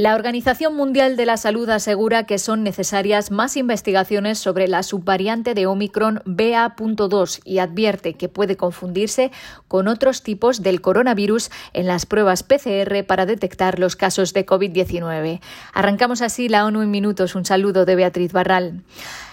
[0.00, 5.54] La Organización Mundial de la Salud asegura que son necesarias más investigaciones sobre la subvariante
[5.54, 9.32] de Omicron BA.2 y advierte que puede confundirse
[9.66, 15.40] con otros tipos del coronavirus en las pruebas PCR para detectar los casos de COVID-19.
[15.74, 17.34] Arrancamos así la ONU en minutos.
[17.34, 18.84] Un saludo de Beatriz Barral.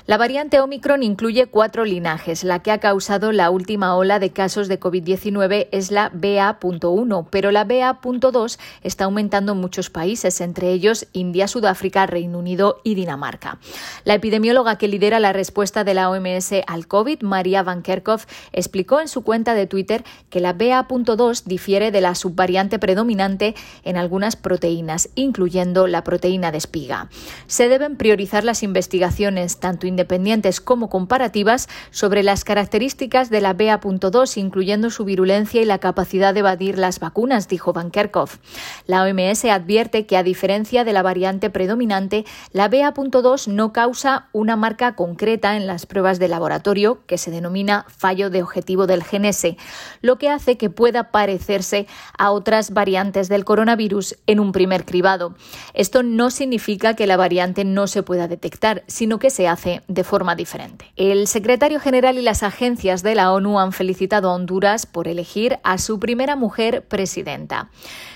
[0.07, 2.43] La variante Omicron incluye cuatro linajes.
[2.43, 7.51] La que ha causado la última ola de casos de COVID-19 es la BA.1, pero
[7.51, 13.57] la BA.2 está aumentando en muchos países, entre ellos India, Sudáfrica, Reino Unido y Dinamarca.
[14.03, 18.99] La epidemióloga que lidera la respuesta de la OMS al COVID, María Van Kerkhove, explicó
[18.99, 24.35] en su cuenta de Twitter que la BA.2 difiere de la subvariante predominante en algunas
[24.35, 27.09] proteínas, incluyendo la proteína de espiga.
[27.47, 34.37] Se deben priorizar las investigaciones tanto independientes como comparativas sobre las características de la BA.2,
[34.37, 38.39] incluyendo su virulencia y la capacidad de evadir las vacunas, dijo Van Kerkhove.
[38.87, 44.57] La OMS advierte que, a diferencia de la variante predominante, la BA.2 no causa una
[44.57, 49.23] marca concreta en las pruebas de laboratorio, que se denomina fallo de objetivo del gen
[49.23, 49.55] S,
[50.01, 55.35] lo que hace que pueda parecerse a otras variantes del coronavirus en un primer cribado.
[55.73, 60.03] Esto no significa que la variante no se pueda detectar, sino que se hace de
[60.03, 60.91] forma diferente.
[60.95, 65.59] El secretario general y las agencias de la ONU han felicitado a Honduras por elegir
[65.63, 67.69] a su primera mujer presidenta.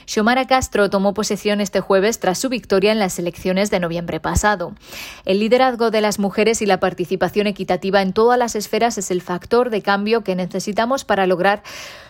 [0.09, 4.73] Xiomara Castro tomó posesión este jueves tras su victoria en las elecciones de noviembre pasado.
[5.23, 9.21] El liderazgo de las mujeres y la participación equitativa en todas las esferas es el
[9.21, 11.61] factor de cambio que necesitamos para lograr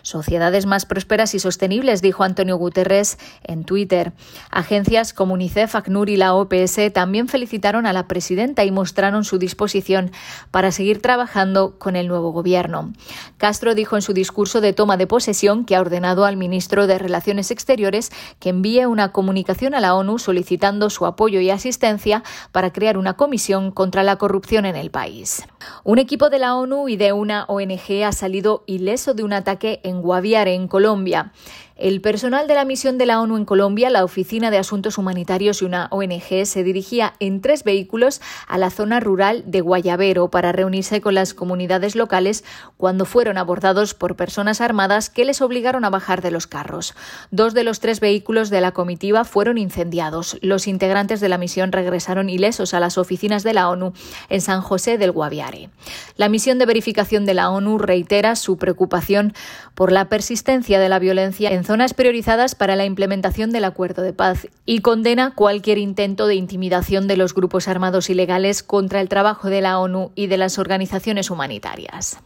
[0.01, 4.13] sociedades más prósperas y sostenibles, dijo Antonio Guterres en Twitter.
[4.49, 9.39] Agencias como UNICEF, ACNUR y la OPS también felicitaron a la presidenta y mostraron su
[9.49, 10.11] disposición
[10.51, 12.93] para seguir trabajando con el nuevo gobierno.
[13.37, 16.99] Castro dijo en su discurso de toma de posesión que ha ordenado al ministro de
[16.99, 22.71] Relaciones Exteriores que envíe una comunicación a la ONU solicitando su apoyo y asistencia para
[22.71, 25.43] crear una comisión contra la corrupción en el país.
[25.83, 29.81] Un equipo de la ONU y de una ONG ha salido ileso de un ataque
[29.83, 31.31] en Guaviare, en Colombia.
[31.79, 35.61] El personal de la misión de la ONU en Colombia, la Oficina de Asuntos Humanitarios
[35.61, 38.19] y una ONG se dirigía en tres vehículos
[38.49, 42.43] a la zona rural de Guayabero para reunirse con las comunidades locales
[42.75, 46.95] cuando fueron abordados por personas armadas que les obligaron a bajar de los carros.
[47.31, 50.37] Dos de los tres vehículos de la comitiva fueron incendiados.
[50.41, 53.93] Los integrantes de la misión regresaron ilesos a las oficinas de la ONU
[54.27, 55.69] en San José del Guaviare.
[56.17, 59.33] La misión de verificación de la ONU reitera su preocupación
[59.75, 64.11] por la persistencia de la violencia en zonas priorizadas para la implementación del acuerdo de
[64.11, 69.51] paz y condena cualquier intento de intimidación de los grupos armados ilegales contra el trabajo
[69.51, 72.17] de la ONU y de las organizaciones humanitarias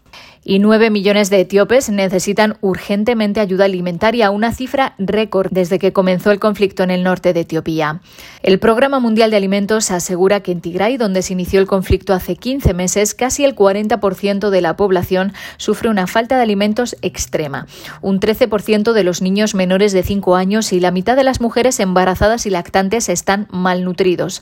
[0.46, 6.32] y 9 millones de etíopes necesitan urgentemente ayuda alimentaria, una cifra récord desde que comenzó
[6.32, 8.02] el conflicto en el norte de Etiopía.
[8.42, 12.36] El Programa Mundial de Alimentos asegura que en Tigray, donde se inició el conflicto hace
[12.36, 17.68] 15 meses, casi el 40% de la población sufre una falta de alimentos extrema.
[18.02, 21.80] Un 13% de los niños menores de 5 años y la mitad de las mujeres
[21.80, 24.42] embarazadas y lactantes están malnutridos.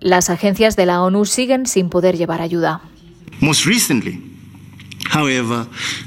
[0.00, 2.82] Las agencias de la ONU siguen sin poder llevar ayuda.
[5.18, 5.66] However,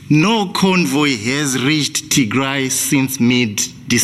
[0.09, 3.59] no convoy has reached Tigray since mid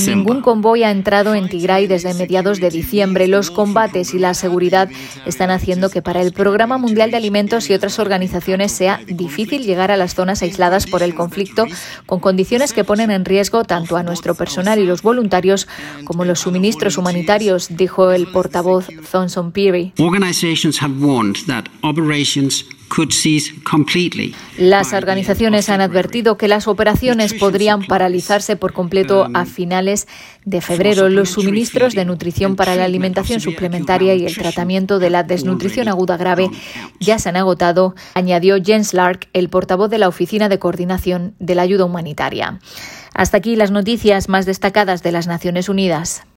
[0.05, 3.27] Ningún convoy ha entrado en Tigray desde mediados de diciembre.
[3.27, 4.89] Los combates y la seguridad
[5.25, 9.91] están haciendo que para el Programa Mundial de Alimentos y otras organizaciones sea difícil llegar
[9.91, 11.65] a las zonas aisladas por el conflicto,
[12.05, 15.67] con condiciones que ponen en riesgo tanto a nuestro personal y los voluntarios
[16.03, 19.93] como los suministros humanitarios, dijo el portavoz Thomson Peary.
[24.57, 30.07] Las organizaciones han advertido que las operaciones podrían paralizarse por completo a finales
[30.45, 31.09] de febrero.
[31.09, 36.17] Los suministros de nutrición para la alimentación suplementaria y el tratamiento de la desnutrición aguda
[36.17, 36.49] grave
[36.99, 41.55] ya se han agotado, añadió Jens Lark, el portavoz de la Oficina de Coordinación de
[41.55, 42.59] la Ayuda Humanitaria.
[43.13, 46.27] Hasta aquí las noticias más destacadas de las Naciones Unidas.